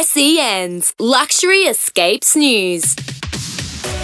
SEN's 0.00 0.94
Luxury 0.98 1.64
Escapes 1.68 2.34
News. 2.34 2.96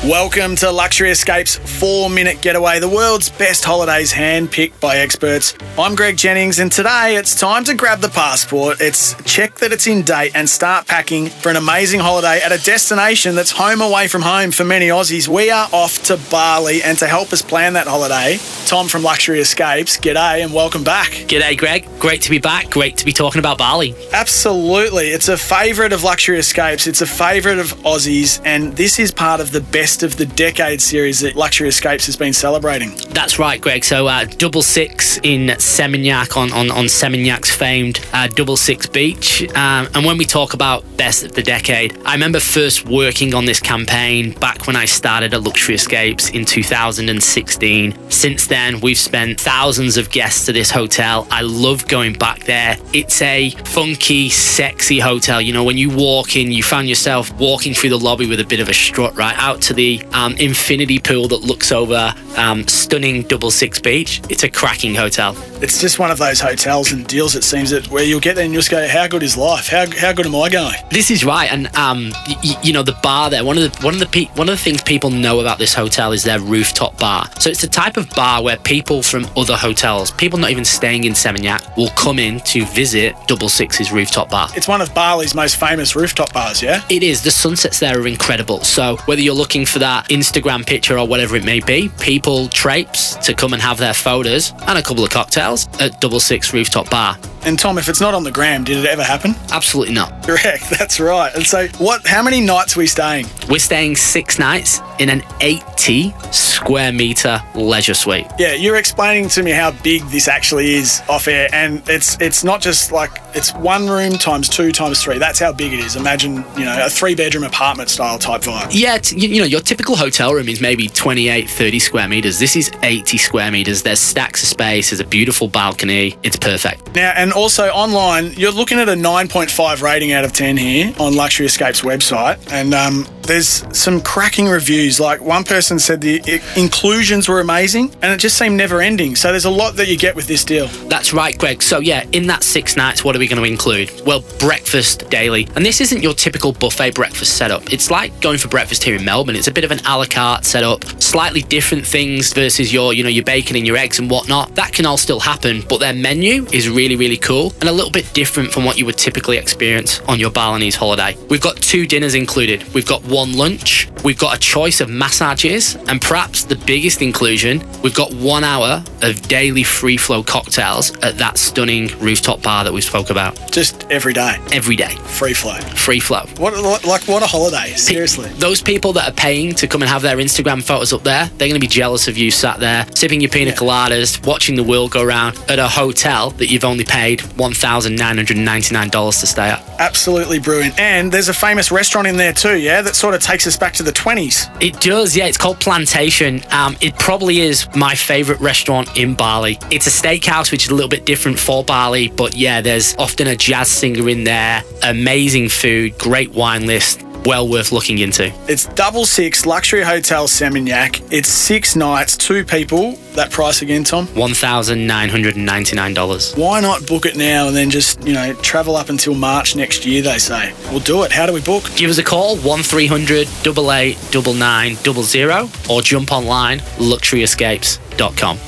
Welcome 0.05 0.57
to 0.57 0.71
Luxury 0.71 1.11
Escapes 1.11 1.57
4 1.57 2.09
Minute 2.09 2.41
Getaway, 2.41 2.79
the 2.79 2.89
world's 2.89 3.29
best 3.31 3.65
holidays 3.65 4.13
hand-picked 4.13 4.81
by 4.81 4.99
experts. 4.99 5.55
I'm 5.77 5.97
Greg 5.97 6.17
Jennings 6.17 6.61
and 6.61 6.71
today 6.71 7.17
it's 7.17 7.39
time 7.39 7.65
to 7.65 7.75
grab 7.75 8.01
the 8.01 8.09
passport, 8.09 8.81
it's 8.81 9.15
check 9.25 9.57
that 9.57 9.73
it's 9.73 9.87
in 9.87 10.03
date 10.03 10.33
and 10.35 10.49
start 10.49 10.87
packing 10.87 11.27
for 11.27 11.51
an 11.51 11.57
amazing 11.57 12.01
holiday 12.01 12.41
at 12.41 12.53
a 12.53 12.65
destination 12.65 13.35
that's 13.35 13.51
home 13.51 13.81
away 13.81 14.09
from 14.09 14.23
home 14.23 14.51
for 14.51 14.65
many 14.65 14.89
Aussies. 14.89 15.29
We 15.29 15.51
are 15.51 15.69
off 15.73 16.03
to 16.05 16.17
Bali 16.31 16.83
and 16.83 16.97
to 16.99 17.07
help 17.07 17.33
us 17.33 17.43
plan 17.43 17.75
that 17.75 17.87
holiday, 17.87 18.39
Tom 18.67 18.89
from 18.89 19.03
Luxury 19.03 19.41
Escapes, 19.41 19.99
g'day 19.99 20.43
and 20.43 20.55
welcome 20.55 20.85
back. 20.85 21.11
G'day, 21.11 21.59
Greg. 21.59 21.87
Great 21.99 22.23
to 22.23 22.31
be 22.31 22.39
back. 22.39 22.71
Great 22.71 22.97
to 22.99 23.05
be 23.05 23.13
talking 23.13 23.41
about 23.41 23.59
Bali. 23.59 23.95
Absolutely. 24.13 25.09
It's 25.09 25.29
a 25.29 25.37
favourite 25.37 25.93
of 25.93 26.05
Luxury 26.05 26.39
Escapes. 26.39 26.87
It's 26.87 27.03
a 27.03 27.07
favourite 27.07 27.59
of 27.59 27.75
Aussies, 27.79 28.41
and 28.45 28.75
this 28.75 28.99
is 28.99 29.11
part 29.11 29.41
of 29.41 29.51
the 29.51 29.61
best 29.71 30.03
of 30.03 30.17
the 30.17 30.27
decade 30.27 30.81
series 30.81 31.21
that 31.21 31.37
Luxury 31.37 31.69
Escapes 31.69 32.07
has 32.07 32.17
been 32.17 32.33
celebrating. 32.33 32.91
That's 33.11 33.39
right, 33.39 33.61
Greg. 33.61 33.85
So, 33.85 34.07
uh, 34.07 34.25
Double 34.25 34.63
Six 34.63 35.19
in 35.23 35.49
Seminyak 35.49 36.37
on, 36.37 36.53
on, 36.53 36.71
on 36.71 36.85
Seminyak's 36.87 37.55
famed 37.55 38.01
uh, 38.13 38.29
Double 38.29 38.57
Six 38.57 38.87
Beach. 38.87 39.43
Um, 39.51 39.89
and 39.95 40.05
when 40.05 40.19
we 40.19 40.25
talk 40.25 40.55
about 40.55 40.85
best 40.97 41.25
of 41.25 41.33
the 41.33 41.43
decade, 41.43 41.99
I 42.05 42.13
remember 42.13 42.41
first 42.41 42.87
working 42.87 43.35
on 43.35 43.45
this 43.45 43.61
campaign 43.61 44.33
back 44.33 44.67
when 44.67 44.77
I 44.77 44.85
started 44.85 45.35
at 45.35 45.43
Luxury 45.43 45.75
Escapes 45.75 46.31
in 46.31 46.45
2016. 46.45 48.11
Since 48.11 48.47
then, 48.47 48.81
we've 48.81 48.99
spent 48.99 49.41
thousands 49.41 49.97
of 49.97 50.11
guests 50.11 50.47
to 50.47 50.53
this 50.53 50.71
hotel. 50.71 51.27
I 51.31 51.43
love 51.43 51.87
going 51.89 52.15
back 52.15 52.45
there. 52.45 52.77
It's 52.93 53.21
a 53.23 53.51
funky, 53.51 54.29
sexy 54.31 54.99
hotel. 54.99 55.41
You 55.41 55.53
know, 55.53 55.65
when 55.65 55.79
you 55.79 55.91
walk 55.91 56.37
in, 56.37 56.53
you 56.53 56.63
found 56.63 56.89
yourself 56.89 57.33
walking 57.39 57.75
through 57.75 57.91
the 57.91 57.99
lobby 57.99 58.27
with 58.27 58.41
a 58.41 58.47
bit 58.47 58.61
of 58.61 58.69
a 58.69 58.75
strut, 58.75 59.17
right? 59.17 59.37
Out 59.39 59.58
to 59.63 59.75
the 59.75 60.03
um, 60.13 60.35
infinity 60.37 60.99
pool 60.99 61.29
that 61.29 61.43
looks 61.43 61.73
over 61.73 62.15
um, 62.37 62.67
stunning 62.69 63.23
Double 63.23 63.51
Six 63.51 63.81
Beach. 63.81 64.21
It's 64.29 64.43
a 64.43 64.49
cracking 64.51 64.95
hotel. 64.95 65.37
It's 65.61 65.81
just 65.81 65.99
one 65.99 66.11
of 66.11 66.19
those 66.19 66.41
hotels 66.41 66.93
and 66.93 67.07
deals, 67.07 67.35
it 67.35 67.43
seems, 67.45 67.71
that 67.71 67.89
where 67.89 68.05
you'll 68.05 68.21
get 68.21 68.37
there 68.37 68.45
and 68.45 68.53
you'll 68.53 68.61
just 68.61 68.71
go, 68.71 68.87
how 68.87 69.09
good 69.09 69.23
is 69.23 69.37
life? 69.37 69.67
How, 69.69 69.87
how 69.97 70.13
good 70.13 70.27
am 70.27 70.37
I 70.37 70.49
going? 70.49 70.77
This 70.91 71.11
is 71.11 71.25
right, 71.25 71.51
and 71.53 71.67
um, 71.77 72.13
y- 72.29 72.61
you 72.63 72.73
know 72.73 72.83
the 72.83 72.97
bar 73.03 73.31
there. 73.31 73.45
One 73.45 73.59
of 73.59 73.73
the 73.73 73.85
one 73.85 73.95
of 73.95 74.01
the 74.01 74.07
pe- 74.07 74.33
one 74.37 74.49
of 74.49 74.57
the 74.57 74.63
things 74.63 74.83
people 74.83 75.11
know 75.11 75.41
about 75.41 75.59
this 75.59 75.75
hotel 75.75 76.13
is 76.13 76.23
their 76.23 76.39
rooftop 76.41 76.97
bar. 76.99 77.29
So 77.41 77.51
it's 77.51 77.61
the 77.61 77.67
type 77.69 77.97
of 77.97 78.09
bar 78.11 78.43
where 78.43 78.57
people 78.59 79.03
from 79.03 79.27
other 79.37 79.57
hotels, 79.57 80.13
people 80.13 80.39
not 80.39 80.51
even 80.51 80.65
staying 80.65 81.05
in 81.05 81.13
Seminyak, 81.15 81.77
will 81.77 81.91
come 81.91 82.19
in 82.19 82.41
to 82.41 82.65
visit 82.67 83.17
Double 83.27 83.49
Six's 83.49 83.91
rooftop 83.91 84.31
bar. 84.31 84.49
It's 84.55 84.69
one 84.69 84.81
of 84.81 84.95
Bali's 84.95 85.35
most 85.35 85.57
famous 85.59 85.97
rooftop 85.97 86.33
bars, 86.33 86.63
yeah? 86.63 86.83
It 86.89 87.03
is. 87.03 87.23
The 87.23 87.31
sunsets 87.33 87.81
there 87.81 87.99
are 87.99 88.07
incredible. 88.07 88.61
So 88.63 88.97
whether 89.07 89.21
you're 89.21 89.35
looking 89.35 89.48
for 89.49 89.79
that 89.79 90.09
Instagram 90.09 90.67
picture 90.67 90.99
or 90.99 91.07
whatever 91.07 91.35
it 91.37 91.45
may 91.45 91.61
be, 91.61 91.89
people 92.01 92.49
traipse 92.49 93.15
to 93.17 93.35
come 93.35 93.53
and 93.53 93.63
have 93.63 93.79
their 93.79 93.95
photos 93.95 94.53
and 94.67 94.79
a 94.79 94.83
couple 94.83 95.03
of 95.03 95.11
cocktails 95.11 95.67
at 95.81 96.01
Double 96.01 96.21
Six 96.21 96.53
Rooftop 96.53 96.91
Bar. 96.91 97.17
And 97.49 97.59
Tom, 97.59 97.79
if 97.79 97.89
it's 97.89 97.99
not 97.99 98.13
on 98.13 98.25
the 98.25 98.31
gram, 98.31 98.63
did 98.63 98.77
it 98.77 98.85
ever 98.85 99.03
happen? 99.03 99.35
Absolutely 99.51 99.95
not. 99.95 100.23
Correct, 100.27 100.69
that's 100.69 101.01
right. 101.01 101.35
And 101.35 101.47
so, 101.47 101.67
what? 101.79 102.07
How 102.07 102.23
many 102.23 102.43
nights 102.43 102.77
are 102.77 102.81
we 102.81 102.87
staying? 102.87 103.27
We're 103.49 103.59
staying 103.59 103.97
six 103.97 104.39
nights 104.39 104.83
in 104.99 105.09
an 105.09 105.23
80 105.41 106.13
square 106.31 106.93
meter 106.93 107.41
leisure 107.55 107.95
suite. 107.95 108.27
Yeah, 108.39 108.53
you're 108.53 108.77
explaining 108.77 109.31
to 109.31 109.43
me 109.43 109.53
how 109.53 109.71
big 109.71 110.03
this 110.09 110.29
actually 110.29 110.75
is 110.75 111.01
off 111.09 111.27
air, 111.27 111.49
and 111.55 111.83
it's 111.89 112.21
it's 112.21 112.45
not 112.45 112.61
just 112.61 112.93
like 112.93 113.11
it's 113.35 113.55
one 113.55 113.89
room 113.89 114.13
times 114.13 114.51
two 114.51 114.71
times 114.71 115.03
three. 115.03 115.17
That's 115.17 115.39
how 115.39 115.53
big 115.53 115.73
it 115.73 115.79
is. 115.79 115.97
Imagine 115.97 116.45
you 116.57 116.67
know 116.67 116.85
a 116.85 116.91
three 116.91 117.15
bedroom 117.15 117.45
apartment 117.45 117.89
style 117.89 118.19
type 118.19 118.43
vibe. 118.43 118.69
Yeah, 118.73 118.99
you, 119.05 119.29
you 119.29 119.41
know, 119.41 119.47
your 119.47 119.61
typical 119.61 119.97
hotel 119.97 120.35
room 120.35 120.51
is 120.51 120.61
maybe 120.61 120.89
28, 120.89 121.49
30 121.49 121.79
square 121.79 122.09
meters. 122.09 122.39
This 122.39 122.57
is 122.57 122.71
80 122.83 123.17
square 123.17 123.51
meters. 123.51 123.83
There's 123.83 124.01
stacks 124.01 124.43
of 124.43 124.51
space, 124.51 124.91
there's 124.91 125.01
a 125.01 125.07
beautiful 125.07 125.49
balcony. 125.49 126.19
It's 126.23 126.37
perfect. 126.37 126.95
Now, 126.95 127.13
and 127.17 127.33
also 127.39 127.69
online, 127.69 128.33
you're 128.33 128.51
looking 128.51 128.81
at 128.81 128.89
a 128.89 128.95
9.5 128.95 129.81
rating 129.81 130.13
out 130.13 130.25
of 130.25 130.33
10 130.33 130.57
here 130.57 130.93
on 130.99 131.15
Luxury 131.15 131.47
Escapes 131.47 131.83
website, 131.83 132.39
and 132.51 132.75
um, 132.75 133.07
there's 133.29 133.65
some 133.77 134.01
cracking 134.01 134.49
reviews. 134.49 134.99
Like 134.99 135.21
one 135.21 135.45
person 135.45 135.79
said 135.79 136.01
the 136.01 136.43
inclusions 136.57 137.29
were 137.29 137.41
amazing, 137.41 137.95
and 138.03 138.13
it 138.13 138.19
just 138.19 138.39
seemed 138.39 138.57
never 138.57 138.81
ending. 138.81 139.15
So 139.15 139.31
there's 139.31 139.45
a 139.45 139.51
lot 139.51 139.77
that 139.77 139.87
you 139.87 139.97
get 139.97 140.17
with 140.17 140.27
this 140.27 140.45
deal. 140.45 140.67
That's 140.89 141.13
right, 141.13 141.37
Greg. 141.39 141.63
So, 141.63 141.79
yeah, 141.79 142.05
in 142.13 142.27
that 142.29 142.43
six 142.43 142.77
nights, 142.77 143.05
what 143.05 143.15
are 143.15 143.19
we 143.19 143.29
going 143.29 143.41
to 143.43 143.49
include? 143.49 143.93
Well, 144.07 144.25
breakfast 144.39 145.09
daily. 145.11 145.47
And 145.55 145.65
this 145.65 145.81
isn't 145.83 146.03
your 146.03 146.15
typical 146.15 146.53
buffet 146.53 146.95
breakfast 146.95 147.37
setup. 147.37 147.71
It's 147.73 147.91
like 147.91 148.19
going 148.21 148.39
for 148.39 148.49
breakfast 148.49 148.83
here 148.83 148.97
in 148.97 149.05
Melbourne. 149.05 149.37
It's 149.37 149.47
a 149.47 149.53
bit 149.53 149.65
of 149.65 149.71
an 149.71 149.81
a 149.87 149.99
la 149.99 150.07
carte 150.07 150.47
setup, 150.47 150.85
slightly 151.01 151.43
different 151.43 151.87
things 151.87 152.33
versus 152.33 152.73
your, 152.73 152.95
you 152.95 153.03
know, 153.03 153.11
your 153.11 153.25
bacon 153.25 153.57
and 153.57 153.67
your 153.67 153.77
eggs 153.77 153.99
and 153.99 154.11
whatnot. 154.11 154.55
That 154.55 154.73
can 154.73 154.87
all 154.87 154.97
still 154.97 155.21
happen, 155.21 155.63
but 155.69 155.81
their 155.81 155.93
menu 155.93 156.47
is 156.53 156.69
really, 156.69 156.97
really 156.97 157.19
cool 157.19 157.53
and 157.61 157.69
a 157.69 157.73
little 157.73 157.91
bit 157.91 158.11
different 158.15 158.53
from 158.53 158.65
what 158.65 158.79
you 158.79 158.87
would 158.87 158.97
typically 158.97 159.37
experience 159.37 160.01
on 160.09 160.19
your 160.19 160.31
Balinese 160.31 160.77
holiday. 160.77 161.17
We've 161.29 161.43
got 161.43 161.57
two 161.57 161.87
dinners 161.87 162.15
included. 162.15 162.63
We've 162.73 162.87
got 162.87 163.05
one 163.05 163.18
lunch. 163.27 163.89
We've 164.05 164.19
got 164.19 164.37
a 164.37 164.41
choice 164.41 164.81
of 164.81 164.89
massages, 164.89 165.75
and 165.89 166.01
perhaps 166.01 166.45
the 166.45 166.55
biggest 166.57 167.03
inclusion, 167.03 167.63
we've 167.83 167.95
got 167.95 168.13
one 168.15 168.45
hour 168.45 168.83
of 169.03 169.21
daily 169.29 169.63
free 169.65 169.97
flow 169.97 170.23
cocktails 170.23 170.97
at 170.99 171.19
that 171.19 171.39
stunning 171.39 171.89
rooftop 171.99 172.43
bar 172.43 172.65
that 172.65 172.73
we 172.73 172.81
spoke 172.81 173.11
about 173.11 173.37
Just 173.53 173.87
every 173.91 174.13
day, 174.13 174.37
every 174.53 174.77
day. 174.77 174.95
free 175.07 175.35
flow. 175.35 175.59
Free 175.77 176.01
flow. 176.01 176.25
What 176.39 176.55
like 176.85 177.03
what 177.09 177.23
a 177.23 177.27
holiday? 177.27 177.73
Seriously. 177.75 178.29
Those 178.39 178.63
people 178.63 178.93
that 178.95 179.09
are 179.09 179.13
paying 179.15 179.55
to 179.57 179.67
come 179.67 179.83
and 179.83 179.91
have 179.91 180.03
their 180.03 180.17
Instagram 180.19 180.63
photos 180.63 180.93
up 180.93 181.03
there, 181.03 181.27
they're 181.37 181.49
going 181.49 181.55
to 181.55 181.61
be 181.61 181.67
jealous 181.67 182.09
of 182.09 182.17
you 182.17 182.31
sat 182.31 182.61
there 182.61 182.87
sipping 182.95 183.21
your 183.21 183.31
pina 183.31 183.51
Yeah. 183.51 183.57
coladas, 183.57 184.25
watching 184.27 184.57
the 184.57 184.63
world 184.65 184.91
go 184.93 185.05
round 185.05 185.37
at 185.49 185.59
a 185.59 185.69
hotel 185.69 186.31
that 186.33 186.51
you've 186.51 186.65
only 186.65 186.85
paid 186.85 187.21
$1,999 187.21 189.21
to 189.21 189.27
stay 189.27 189.49
at. 189.51 189.68
Absolutely 189.79 190.41
brilliant. 190.41 190.79
And 190.79 191.13
there's 191.13 191.29
a 191.29 191.35
famous 191.35 191.71
restaurant 191.71 192.07
in 192.07 192.17
there 192.17 192.33
too, 192.33 192.59
yeah, 192.59 192.83
that 192.83 192.97
sort 192.97 193.15
of 193.15 193.23
takes 193.23 193.47
us 193.47 193.57
back 193.57 193.75
to 193.75 193.83
the 193.83 193.93
20s. 193.93 194.51
It 194.61 194.81
does, 194.81 195.17
yeah. 195.17 195.27
It's 195.27 195.39
called 195.39 195.61
Plantation. 195.61 196.43
Um, 196.51 196.77
it 196.81 196.99
probably 196.99 197.41
is 197.41 197.69
my 197.75 197.95
favorite 197.95 198.41
restaurant 198.41 198.99
in 198.99 199.15
Bali. 199.15 199.59
It's 199.71 199.87
a 199.87 199.91
steakhouse, 199.91 200.51
which 200.51 200.65
is 200.65 200.71
a 200.71 200.75
little 200.75 200.89
bit 200.89 201.07
different 201.07 201.39
for 201.39 201.63
Bali, 201.63 202.09
but 202.09 202.35
yeah, 202.35 202.61
there's 202.61 202.97
often 202.97 203.27
a 203.29 203.37
jazz 203.37 203.71
singer 203.71 204.09
in 204.09 204.25
there. 204.25 204.63
Amazing 204.83 205.49
food, 205.49 205.97
great 205.99 206.31
wine 206.33 206.67
list. 206.67 207.05
Well 207.29 207.47
worth 207.47 207.71
looking 207.73 207.99
into. 207.99 208.33
It's 208.49 208.65
double 208.69 209.05
six 209.05 209.45
luxury 209.45 209.83
hotel 209.83 210.27
Seminyak. 210.27 211.07
It's 211.13 211.29
six 211.29 211.77
nights, 211.77 212.17
two 212.17 212.43
people. 212.43 212.93
That 213.17 213.31
price 213.31 213.61
again, 213.61 213.85
Tom? 213.85 214.07
$1,999. 214.07 216.39
Why 216.39 216.61
not 216.61 216.87
book 216.87 217.05
it 217.05 217.19
now 217.19 217.49
and 217.49 217.55
then 217.55 217.69
just, 217.69 218.03
you 218.03 218.15
know, 218.15 218.33
travel 218.37 218.77
up 218.77 218.89
until 218.89 219.15
March 219.15 219.57
next 219.57 219.85
year, 219.85 220.01
they 220.01 220.17
say. 220.17 220.55
We'll 220.71 220.81
do 220.81 221.03
it. 221.03 221.13
How 221.13 221.27
do 221.27 221.35
we 221.35 221.43
book? 221.43 221.65
Give 221.77 221.91
us 221.91 221.99
a 221.99 222.03
call, 222.03 222.39
1300 222.39 223.29
8899 223.47 224.77
00, 225.05 225.51
or 225.69 225.83
jump 225.83 226.11
online, 226.11 226.61
luxuryescapes.com. 226.79 228.39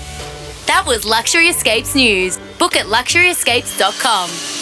That 0.69 0.87
was 0.87 1.05
Luxury 1.05 1.49
Escapes 1.49 1.95
News. 1.95 2.39
Book 2.59 2.77
at 2.77 2.87
luxuryescapes.com. 2.87 4.60